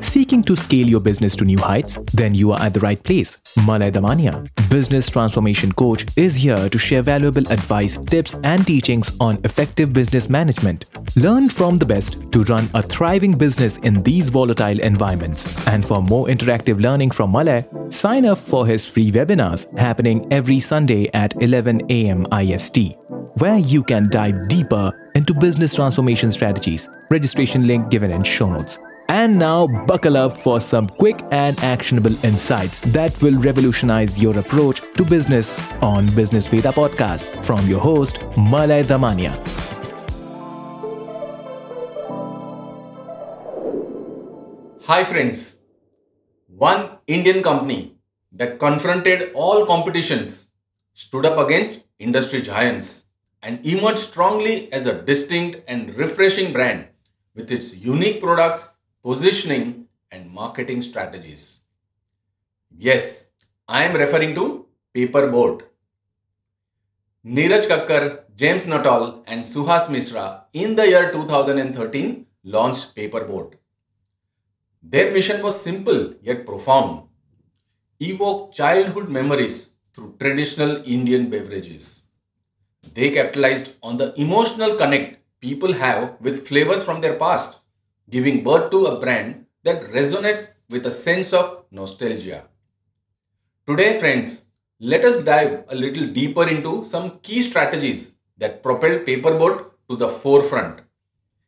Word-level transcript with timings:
Seeking 0.00 0.44
to 0.44 0.54
scale 0.54 0.86
your 0.86 1.00
business 1.00 1.34
to 1.36 1.44
new 1.44 1.58
heights? 1.58 1.98
Then 2.12 2.34
you 2.34 2.52
are 2.52 2.60
at 2.60 2.72
the 2.72 2.80
right 2.80 3.02
place. 3.02 3.38
Malay 3.66 3.90
Damania, 3.90 4.48
business 4.70 5.08
transformation 5.08 5.72
coach, 5.72 6.06
is 6.16 6.36
here 6.36 6.68
to 6.68 6.78
share 6.78 7.02
valuable 7.02 7.46
advice, 7.50 7.96
tips, 8.06 8.36
and 8.44 8.64
teachings 8.64 9.10
on 9.18 9.40
effective 9.44 9.92
business 9.92 10.28
management. 10.28 10.84
Learn 11.16 11.48
from 11.48 11.78
the 11.78 11.86
best 11.86 12.30
to 12.32 12.44
run 12.44 12.68
a 12.74 12.82
thriving 12.82 13.36
business 13.36 13.78
in 13.78 14.02
these 14.04 14.28
volatile 14.28 14.78
environments. 14.80 15.66
And 15.66 15.84
for 15.84 16.00
more 16.00 16.26
interactive 16.26 16.80
learning 16.80 17.10
from 17.10 17.32
Malay, 17.32 17.64
sign 17.90 18.24
up 18.24 18.38
for 18.38 18.66
his 18.66 18.86
free 18.86 19.10
webinars 19.10 19.66
happening 19.78 20.32
every 20.32 20.60
Sunday 20.60 21.10
at 21.12 21.42
11 21.42 21.90
a.m. 21.90 22.26
IST, 22.32 22.78
where 23.38 23.58
you 23.58 23.82
can 23.82 24.08
dive 24.10 24.46
deeper 24.46 24.92
into 25.16 25.34
business 25.34 25.74
transformation 25.74 26.30
strategies. 26.30 26.88
Registration 27.10 27.66
link 27.66 27.90
given 27.90 28.12
in 28.12 28.22
show 28.22 28.48
notes. 28.48 28.78
And 29.12 29.38
now, 29.38 29.66
buckle 29.66 30.16
up 30.16 30.34
for 30.34 30.58
some 30.58 30.88
quick 30.88 31.20
and 31.32 31.58
actionable 31.62 32.14
insights 32.24 32.80
that 32.96 33.20
will 33.20 33.38
revolutionize 33.38 34.18
your 34.18 34.38
approach 34.38 34.80
to 34.94 35.04
business 35.04 35.52
on 35.82 36.06
Business 36.14 36.46
Veda 36.46 36.72
podcast 36.72 37.44
from 37.44 37.68
your 37.68 37.78
host, 37.78 38.22
Malay 38.38 38.84
Damania. 38.84 39.34
Hi, 44.86 45.04
friends. 45.04 45.60
One 46.46 46.92
Indian 47.06 47.42
company 47.42 47.98
that 48.32 48.58
confronted 48.58 49.32
all 49.34 49.66
competitions 49.66 50.54
stood 50.94 51.26
up 51.26 51.36
against 51.36 51.84
industry 51.98 52.40
giants 52.40 53.08
and 53.42 53.60
emerged 53.66 53.98
strongly 53.98 54.72
as 54.72 54.86
a 54.86 55.02
distinct 55.02 55.60
and 55.68 55.94
refreshing 55.96 56.50
brand 56.50 56.86
with 57.34 57.52
its 57.52 57.76
unique 57.76 58.22
products, 58.22 58.78
positioning, 59.02 59.86
and 60.10 60.30
marketing 60.30 60.82
strategies. 60.82 61.62
Yes, 62.76 63.32
I 63.68 63.84
am 63.84 63.96
referring 63.96 64.34
to 64.34 64.66
Paperboat. 64.94 65.62
Neeraj 67.24 67.66
Kakkar, 67.66 68.24
James 68.34 68.66
Nuttall, 68.66 69.22
and 69.26 69.44
Suhas 69.44 69.86
Misra 69.86 70.44
in 70.52 70.76
the 70.76 70.86
year 70.88 71.12
2013 71.12 72.26
launched 72.44 72.94
Paperboat. 72.96 73.54
Their 74.82 75.12
mission 75.12 75.42
was 75.42 75.60
simple 75.60 76.14
yet 76.22 76.44
profound 76.44 77.08
evoke 78.00 78.52
childhood 78.52 79.08
memories 79.08 79.76
through 79.94 80.16
traditional 80.18 80.82
Indian 80.84 81.30
beverages. 81.30 82.10
They 82.94 83.10
capitalized 83.10 83.76
on 83.80 83.96
the 83.96 84.12
emotional 84.20 84.74
connect 84.76 85.20
people 85.40 85.72
have 85.72 86.16
with 86.20 86.48
flavors 86.48 86.82
from 86.82 87.00
their 87.00 87.16
past, 87.16 87.61
giving 88.10 88.42
birth 88.44 88.70
to 88.70 88.86
a 88.86 89.00
brand 89.00 89.46
that 89.62 89.82
resonates 89.92 90.54
with 90.68 90.86
a 90.86 90.92
sense 90.92 91.32
of 91.32 91.64
nostalgia. 91.70 92.44
Today, 93.66 93.98
friends, 93.98 94.52
let 94.80 95.04
us 95.04 95.22
dive 95.22 95.64
a 95.68 95.74
little 95.74 96.08
deeper 96.08 96.48
into 96.48 96.84
some 96.84 97.20
key 97.20 97.42
strategies 97.42 98.16
that 98.38 98.62
propelled 98.62 99.06
Paperboat 99.06 99.70
to 99.88 99.96
the 99.96 100.08
forefront, 100.08 100.80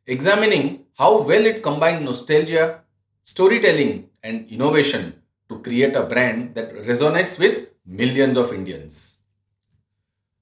examining 0.07 0.85
how 0.97 1.23
well 1.23 1.45
it 1.45 1.63
combined 1.63 2.05
nostalgia, 2.05 2.83
storytelling, 3.23 4.11
and 4.23 4.49
innovation 4.49 5.21
to 5.49 5.59
create 5.59 5.97
a 5.97 6.05
brand 6.05 6.55
that 6.55 6.73
resonates 6.75 7.39
with 7.39 7.69
millions 7.85 8.37
of 8.37 8.53
Indians. 8.53 9.23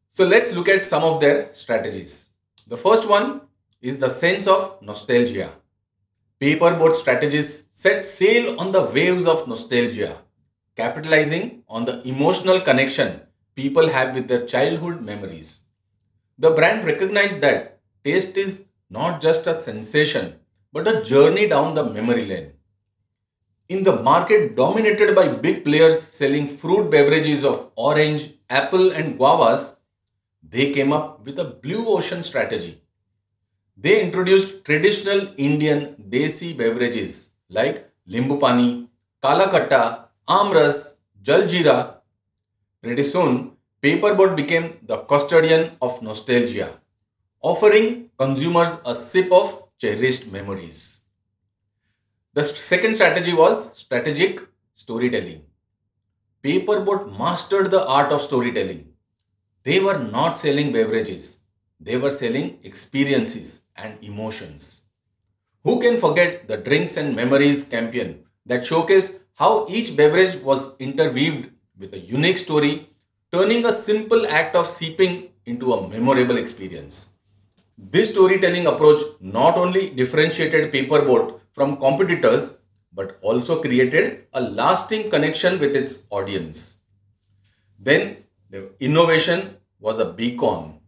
So 0.09 0.25
let's 0.27 0.53
look 0.53 0.69
at 0.69 0.85
some 0.85 1.03
of 1.05 1.21
their 1.21 1.55
strategies. 1.55 2.35
The 2.67 2.77
first 2.77 3.09
one 3.09 3.43
is 3.81 3.99
the 3.99 4.11
sense 4.11 4.47
of 4.47 4.83
nostalgia. 4.83 5.51
Paperboat 6.43 6.97
strategies 6.97 7.69
set 7.71 8.05
sail 8.05 8.59
on 8.59 8.73
the 8.73 8.83
waves 8.87 9.27
of 9.27 9.47
nostalgia, 9.47 10.17
capitalizing 10.75 11.63
on 11.69 11.85
the 11.85 12.03
emotional 12.03 12.61
connection 12.61 13.20
people 13.55 13.89
have 13.89 14.13
with 14.13 14.27
their 14.27 14.45
childhood 14.45 15.03
memories. 15.03 15.69
The 16.41 16.51
brand 16.51 16.85
recognized 16.85 17.42
that 17.42 17.79
taste 18.03 18.36
is 18.36 18.70
not 18.91 19.23
just 19.23 19.47
a 19.47 19.55
sensation, 19.55 20.35
but 20.73 20.89
a 20.89 21.05
journey 21.05 21.47
down 21.47 21.77
the 21.77 21.85
memory 21.85 22.27
lane. 22.27 22.55
In 23.69 23.85
the 23.85 24.03
market 24.03 24.57
dominated 24.57 25.14
by 25.14 25.29
big 25.29 25.63
players 25.63 26.03
selling 26.03 26.48
fruit 26.48 26.91
beverages 26.91 27.45
of 27.45 27.70
orange, 27.77 28.30
apple, 28.51 28.91
and 28.91 29.17
guavas, 29.17 29.83
they 30.42 30.73
came 30.73 30.92
up 30.92 31.24
with 31.24 31.39
a 31.39 31.45
blue 31.63 31.86
ocean 31.86 32.24
strategy. 32.24 32.82
They 33.77 34.03
introduced 34.03 34.65
traditional 34.65 35.29
Indian 35.37 35.97
desi 36.09 36.57
beverages 36.57 37.35
like 37.49 37.91
limbu 38.09 38.41
pani, 38.41 38.89
kala 39.21 39.47
khatta, 39.49 40.09
amras, 40.29 40.99
jaljeera. 41.23 41.97
Pretty 42.83 43.03
soon, 43.03 43.57
Paperboat 43.83 44.37
became 44.37 44.79
the 44.83 44.99
custodian 44.99 45.73
of 45.83 46.03
nostalgia, 46.03 46.79
offering 47.41 48.11
consumers 48.19 48.77
a 48.87 48.95
sip 48.95 49.33
of 49.33 49.69
cherished 49.79 50.31
memories. 50.31 51.07
The 52.35 52.45
second 52.45 52.95
strategy 52.95 53.35
was 53.35 53.77
strategic 53.77 54.41
storytelling. 54.75 55.43
Paperboat 56.45 57.19
mastered 57.19 57.71
the 57.71 57.87
art 57.87 58.13
of 58.13 58.23
storytelling 58.23 58.93
they 59.65 59.79
were 59.81 59.99
not 59.99 60.37
selling 60.37 60.73
beverages, 60.73 61.45
they 61.81 61.97
were 61.97 62.11
selling 62.11 62.59
experiences 62.65 63.61
and 63.77 64.03
emotions. 64.03 64.87
Who 65.65 65.81
can 65.81 65.99
forget 65.99 66.49
the 66.49 66.57
Drinks 66.57 66.97
and 66.97 67.15
Memories 67.15 67.69
campaign 67.69 68.25
that 68.47 68.63
showcased 68.63 69.21
how 69.35 69.67
each 69.69 69.97
beverage 69.97 70.37
was 70.43 70.77
interweaved 70.79 71.51
with 71.79 71.95
a 71.95 71.99
unique 72.01 72.39
story, 72.39 72.89
turning 73.33 73.65
a 73.65 73.73
simple 73.73 74.27
act 74.27 74.57
of 74.57 74.67
sipping 74.67 75.31
into 75.47 75.73
a 75.73 75.89
memorable 75.89 76.37
experience? 76.37 77.19
This 77.79 78.11
storytelling 78.11 78.67
approach 78.67 79.03
not 79.21 79.57
only 79.57 79.91
differentiated 79.91 80.73
Paperboat 80.73 81.41
from 81.53 81.77
competitors 81.77 82.63
but 82.93 83.19
also 83.23 83.61
created 83.61 84.27
a 84.35 84.41
lasting 84.41 85.11
connection 85.11 85.59
with 85.59 85.75
its 85.75 86.07
audience. 86.11 86.83
Then 87.79 88.19
the 88.51 88.71
innovation 88.81 89.57
was 89.81 89.99
a 89.99 90.13
beacon. 90.13 90.81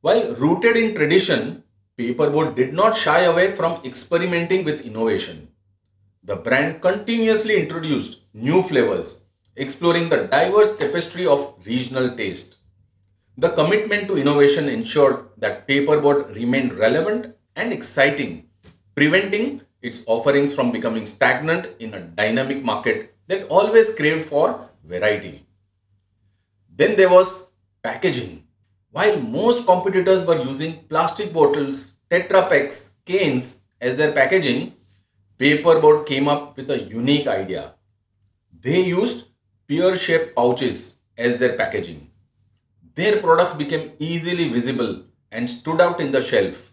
While 0.00 0.34
rooted 0.34 0.76
in 0.76 0.94
tradition, 0.94 1.63
Paperboat 1.96 2.56
did 2.56 2.74
not 2.74 2.96
shy 2.96 3.20
away 3.20 3.52
from 3.52 3.80
experimenting 3.84 4.64
with 4.64 4.84
innovation. 4.84 5.48
The 6.24 6.36
brand 6.36 6.82
continuously 6.82 7.60
introduced 7.60 8.22
new 8.34 8.62
flavors, 8.62 9.30
exploring 9.54 10.08
the 10.08 10.24
diverse 10.26 10.76
tapestry 10.76 11.24
of 11.24 11.54
regional 11.64 12.16
taste. 12.16 12.56
The 13.36 13.50
commitment 13.50 14.08
to 14.08 14.16
innovation 14.16 14.68
ensured 14.68 15.26
that 15.38 15.68
Paperboat 15.68 16.34
remained 16.34 16.72
relevant 16.72 17.36
and 17.54 17.72
exciting, 17.72 18.48
preventing 18.96 19.60
its 19.80 20.02
offerings 20.06 20.52
from 20.52 20.72
becoming 20.72 21.06
stagnant 21.06 21.68
in 21.78 21.94
a 21.94 22.00
dynamic 22.00 22.64
market 22.64 23.14
that 23.28 23.46
always 23.48 23.94
craved 23.94 24.24
for 24.24 24.68
variety. 24.82 25.46
Then 26.74 26.96
there 26.96 27.10
was 27.10 27.52
packaging. 27.84 28.43
While 28.94 29.20
most 29.20 29.66
competitors 29.66 30.24
were 30.24 30.40
using 30.40 30.84
plastic 30.88 31.32
bottles, 31.32 31.94
Tetra 32.08 32.48
Paks, 32.48 32.98
cans 33.04 33.66
as 33.80 33.96
their 33.96 34.12
packaging, 34.12 34.74
Paperboat 35.36 36.06
came 36.06 36.28
up 36.28 36.56
with 36.56 36.70
a 36.70 36.78
unique 36.78 37.26
idea. 37.26 37.74
They 38.60 38.84
used 38.84 39.30
pear 39.66 39.96
shaped 39.96 40.36
pouches 40.36 41.00
as 41.18 41.38
their 41.38 41.56
packaging. 41.56 42.08
Their 42.94 43.20
products 43.20 43.54
became 43.54 43.94
easily 43.98 44.48
visible 44.48 45.02
and 45.32 45.50
stood 45.50 45.80
out 45.80 45.98
in 46.00 46.12
the 46.12 46.20
shelf. 46.20 46.70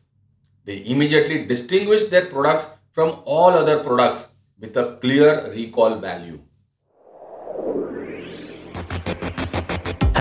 They 0.64 0.86
immediately 0.86 1.46
distinguished 1.48 2.12
their 2.12 2.28
products 2.28 2.78
from 2.92 3.24
all 3.26 3.50
other 3.50 3.84
products 3.84 4.36
with 4.60 4.78
a 4.78 5.00
clear 5.02 5.52
recall 5.56 5.96
value. 5.96 6.40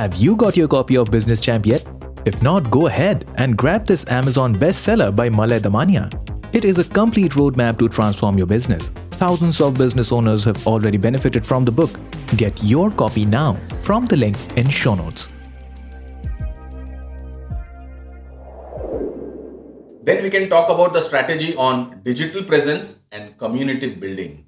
Have 0.00 0.14
you 0.14 0.34
got 0.34 0.56
your 0.56 0.66
copy 0.66 0.96
of 0.96 1.10
Business 1.10 1.42
Champ 1.42 1.66
yet? 1.66 1.86
If 2.24 2.40
not, 2.40 2.70
go 2.70 2.86
ahead 2.86 3.30
and 3.36 3.54
grab 3.54 3.84
this 3.84 4.02
Amazon 4.08 4.54
bestseller 4.54 5.14
by 5.14 5.28
Malay 5.28 5.58
Damania. 5.60 6.08
It 6.54 6.64
is 6.64 6.78
a 6.78 6.84
complete 6.84 7.32
roadmap 7.32 7.78
to 7.80 7.86
transform 7.86 8.38
your 8.38 8.46
business. 8.46 8.86
Thousands 9.10 9.60
of 9.60 9.74
business 9.74 10.10
owners 10.10 10.42
have 10.44 10.66
already 10.66 10.96
benefited 10.96 11.46
from 11.46 11.66
the 11.66 11.70
book. 11.70 11.90
Get 12.36 12.64
your 12.64 12.90
copy 12.90 13.26
now 13.26 13.58
from 13.80 14.06
the 14.06 14.16
link 14.16 14.38
in 14.56 14.70
show 14.70 14.94
notes. 14.94 15.28
Then 20.02 20.22
we 20.22 20.30
can 20.30 20.48
talk 20.48 20.70
about 20.70 20.94
the 20.94 21.02
strategy 21.02 21.54
on 21.56 22.00
digital 22.04 22.42
presence 22.44 23.04
and 23.12 23.36
community 23.36 23.96
building. 23.96 24.46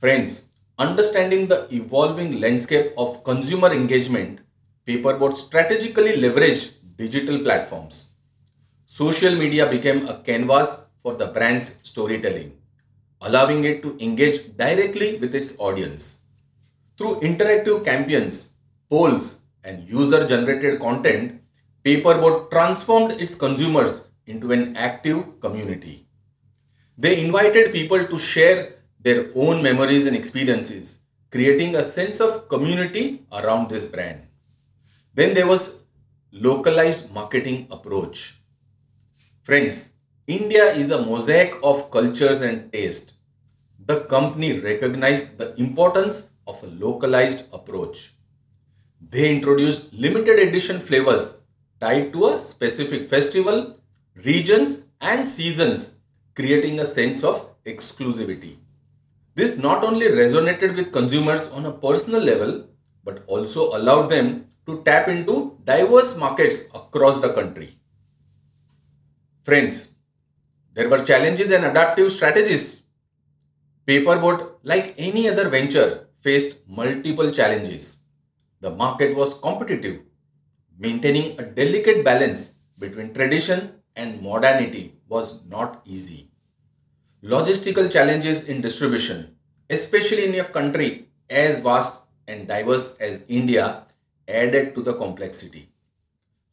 Friends, 0.00 0.52
understanding 0.78 1.48
the 1.48 1.66
evolving 1.74 2.42
landscape 2.42 2.92
of 2.98 3.24
consumer 3.24 3.72
engagement 3.72 4.40
Paperboat 4.84 5.36
strategically 5.36 6.14
leveraged 6.14 6.72
digital 6.96 7.38
platforms. 7.38 8.14
Social 8.84 9.36
media 9.36 9.70
became 9.70 10.08
a 10.08 10.18
canvas 10.18 10.90
for 10.98 11.14
the 11.14 11.26
brand's 11.26 11.68
storytelling, 11.88 12.58
allowing 13.20 13.62
it 13.62 13.80
to 13.84 13.96
engage 14.02 14.56
directly 14.56 15.18
with 15.18 15.36
its 15.36 15.56
audience. 15.60 16.24
Through 16.98 17.20
interactive 17.20 17.84
campaigns, 17.84 18.56
polls, 18.90 19.44
and 19.62 19.88
user 19.88 20.26
generated 20.26 20.80
content, 20.80 21.40
Paperboat 21.84 22.50
transformed 22.50 23.12
its 23.12 23.36
consumers 23.36 24.08
into 24.26 24.50
an 24.50 24.76
active 24.76 25.40
community. 25.40 26.08
They 26.98 27.24
invited 27.24 27.70
people 27.70 28.04
to 28.04 28.18
share 28.18 28.78
their 29.00 29.30
own 29.36 29.62
memories 29.62 30.06
and 30.06 30.16
experiences, 30.16 31.04
creating 31.30 31.76
a 31.76 31.84
sense 31.84 32.18
of 32.18 32.48
community 32.48 33.26
around 33.32 33.70
this 33.70 33.86
brand. 33.86 34.26
Then 35.14 35.34
there 35.34 35.46
was 35.46 35.84
localized 36.30 37.12
marketing 37.12 37.66
approach. 37.70 38.36
Friends, 39.42 39.94
India 40.26 40.72
is 40.72 40.90
a 40.90 41.04
mosaic 41.04 41.54
of 41.62 41.90
cultures 41.90 42.40
and 42.40 42.72
taste. 42.72 43.14
The 43.84 44.00
company 44.04 44.58
recognized 44.58 45.36
the 45.36 45.54
importance 45.60 46.30
of 46.46 46.62
a 46.62 46.66
localized 46.66 47.52
approach. 47.52 48.14
They 49.00 49.30
introduced 49.34 49.92
limited 49.92 50.38
edition 50.38 50.78
flavors 50.78 51.42
tied 51.80 52.12
to 52.12 52.28
a 52.28 52.38
specific 52.38 53.08
festival, 53.08 53.80
regions, 54.24 54.92
and 55.00 55.26
seasons, 55.26 56.00
creating 56.34 56.80
a 56.80 56.86
sense 56.86 57.22
of 57.22 57.50
exclusivity. 57.64 58.56
This 59.34 59.58
not 59.58 59.84
only 59.84 60.06
resonated 60.06 60.76
with 60.76 60.92
consumers 60.92 61.50
on 61.50 61.66
a 61.66 61.72
personal 61.72 62.22
level, 62.22 62.68
but 63.04 63.24
also 63.26 63.76
allowed 63.76 64.08
them 64.08 64.46
to 64.66 64.82
tap 64.84 65.08
into 65.08 65.58
diverse 65.64 66.16
markets 66.16 66.64
across 66.74 67.20
the 67.20 67.32
country. 67.32 67.76
Friends, 69.42 69.96
there 70.74 70.88
were 70.88 71.04
challenges 71.04 71.50
and 71.50 71.64
adaptive 71.64 72.12
strategies. 72.12 72.86
Paperboat, 73.86 74.58
like 74.62 74.94
any 74.96 75.28
other 75.28 75.48
venture, 75.48 76.08
faced 76.20 76.68
multiple 76.68 77.30
challenges. 77.32 78.04
The 78.60 78.70
market 78.70 79.16
was 79.16 79.38
competitive. 79.40 80.02
Maintaining 80.78 81.38
a 81.38 81.44
delicate 81.44 82.04
balance 82.04 82.60
between 82.78 83.12
tradition 83.12 83.72
and 83.96 84.22
modernity 84.22 84.94
was 85.08 85.44
not 85.46 85.82
easy. 85.84 86.30
Logistical 87.22 87.90
challenges 87.92 88.48
in 88.48 88.60
distribution, 88.60 89.36
especially 89.68 90.24
in 90.26 90.40
a 90.40 90.44
country 90.44 91.08
as 91.28 91.58
vast 91.60 92.02
and 92.26 92.48
diverse 92.48 92.96
as 92.98 93.26
India, 93.28 93.84
added 94.32 94.74
to 94.74 94.82
the 94.82 94.94
complexity. 94.94 95.68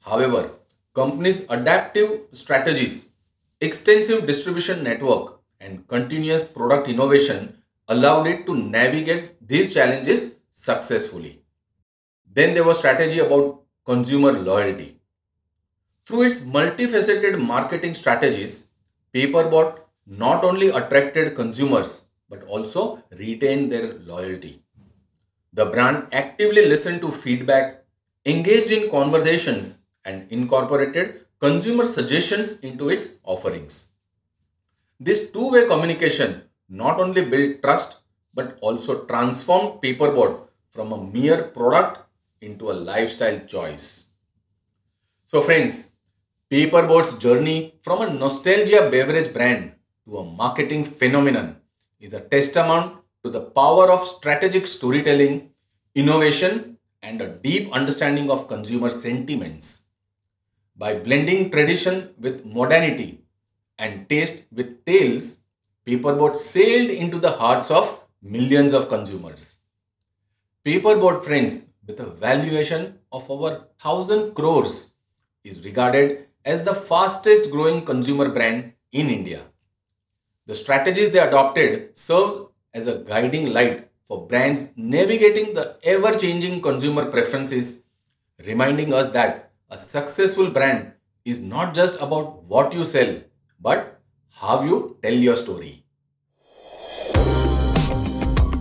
However, 0.01 0.51
companies' 0.93 1.45
adaptive 1.49 2.27
strategies, 2.33 3.11
extensive 3.61 4.25
distribution 4.27 4.83
network, 4.83 5.39
and 5.59 5.87
continuous 5.87 6.45
product 6.45 6.87
innovation 6.87 7.61
allowed 7.87 8.27
it 8.27 8.45
to 8.45 8.55
navigate 8.55 9.45
these 9.45 9.73
challenges 9.73 10.39
successfully. 10.51 11.41
Then 12.31 12.53
there 12.53 12.63
was 12.63 12.77
strategy 12.77 13.19
about 13.19 13.63
consumer 13.85 14.31
loyalty. 14.31 14.99
Through 16.05 16.23
its 16.23 16.39
multifaceted 16.41 17.39
marketing 17.39 17.93
strategies, 17.93 18.71
Paperboat 19.13 19.79
not 20.05 20.43
only 20.43 20.69
attracted 20.69 21.35
consumers 21.35 22.07
but 22.29 22.43
also 22.43 23.03
retained 23.11 23.71
their 23.71 23.93
loyalty. 23.93 24.61
The 25.53 25.65
brand 25.65 26.07
actively 26.11 26.67
listened 26.67 27.01
to 27.01 27.11
feedback, 27.11 27.83
engaged 28.25 28.71
in 28.71 28.89
conversations, 28.89 29.87
and 30.05 30.27
incorporated 30.31 31.25
consumer 31.39 31.85
suggestions 31.85 32.59
into 32.59 32.89
its 32.89 33.19
offerings. 33.23 33.95
This 34.99 35.31
two 35.31 35.51
way 35.51 35.65
communication 35.67 36.43
not 36.67 36.99
only 36.99 37.25
built 37.25 37.63
trust 37.63 38.01
but 38.35 38.57
also 38.61 39.05
transformed 39.05 39.81
Paperboat 39.81 40.49
from 40.69 40.91
a 40.91 41.03
mere 41.03 41.43
product 41.43 42.01
into 42.41 42.69
a 42.69 42.79
lifestyle 42.89 43.39
choice. 43.47 44.11
So, 45.25 45.41
friends, 45.41 45.93
Paperboat's 46.51 47.17
journey 47.17 47.75
from 47.81 48.01
a 48.01 48.13
nostalgia 48.13 48.89
beverage 48.89 49.33
brand 49.33 49.73
to 50.05 50.17
a 50.17 50.25
marketing 50.25 50.85
phenomenon 50.85 51.57
is 51.99 52.13
a 52.13 52.21
testament 52.21 52.98
to 53.23 53.29
the 53.29 53.41
power 53.41 53.91
of 53.91 54.07
strategic 54.07 54.67
storytelling, 54.67 55.51
innovation, 55.95 56.77
and 57.01 57.21
a 57.21 57.29
deep 57.29 57.71
understanding 57.71 58.29
of 58.29 58.47
consumer 58.47 58.89
sentiments. 58.89 59.87
By 60.77 60.99
blending 60.99 61.51
tradition 61.51 62.13
with 62.17 62.45
modernity 62.45 63.25
and 63.77 64.07
taste 64.09 64.47
with 64.51 64.85
tales, 64.85 65.43
Paperboat 65.85 66.35
sailed 66.35 66.91
into 66.91 67.19
the 67.19 67.31
hearts 67.31 67.71
of 67.71 68.03
millions 68.21 68.73
of 68.73 68.89
consumers. 68.89 69.61
Paperboat 70.65 71.23
Friends, 71.23 71.73
with 71.87 71.99
a 71.99 72.05
valuation 72.05 72.99
of 73.11 73.29
over 73.29 73.65
1000 73.81 74.35
crores, 74.35 74.95
is 75.43 75.65
regarded 75.65 76.27
as 76.45 76.63
the 76.63 76.73
fastest 76.73 77.51
growing 77.51 77.83
consumer 77.83 78.29
brand 78.29 78.73
in 78.91 79.09
India. 79.09 79.41
The 80.45 80.55
strategies 80.55 81.11
they 81.11 81.19
adopted 81.19 81.95
serve 81.97 82.48
as 82.73 82.87
a 82.87 82.99
guiding 82.99 83.53
light 83.53 83.89
for 84.07 84.27
brands 84.27 84.73
navigating 84.75 85.53
the 85.53 85.77
ever 85.83 86.17
changing 86.17 86.61
consumer 86.61 87.05
preferences, 87.05 87.85
reminding 88.45 88.93
us 88.93 89.11
that 89.13 89.51
a 89.69 89.77
successful 89.77 90.49
brand 90.49 90.93
is 91.25 91.41
not 91.41 91.73
just 91.73 92.01
about 92.01 92.43
what 92.43 92.73
you 92.73 92.85
sell, 92.85 93.21
but 93.59 94.01
how 94.29 94.63
you 94.63 94.97
tell 95.01 95.13
your 95.13 95.35
story. 95.35 95.83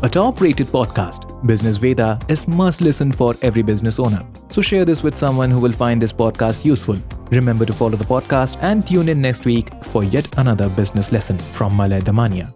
A 0.01 0.09
top 0.09 0.41
rated 0.41 0.69
podcast, 0.69 1.45
Business 1.45 1.77
Veda, 1.77 2.21
is 2.29 2.47
must 2.47 2.81
listen 2.81 3.11
for 3.11 3.35
every 3.43 3.63
business 3.63 3.99
owner. 3.99 4.25
So 4.49 4.61
share 4.63 4.85
this 4.85 5.03
with 5.03 5.17
someone 5.17 5.51
who 5.51 5.59
will 5.59 5.73
find 5.73 6.01
this 6.01 6.13
podcast 6.13 6.65
useful. 6.65 6.99
Remember 7.33 7.67
to 7.67 7.73
follow 7.73 7.97
the 7.97 8.05
podcast 8.05 8.59
and 8.61 8.87
tune 8.87 9.09
in 9.09 9.21
next 9.21 9.45
week 9.45 9.71
for 9.85 10.05
yet 10.05 10.29
another 10.39 10.69
business 10.69 11.11
lesson 11.11 11.37
from 11.39 11.77
Malay 11.77 12.01
Damania. 12.01 12.55